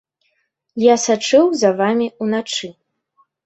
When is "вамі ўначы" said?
1.85-2.67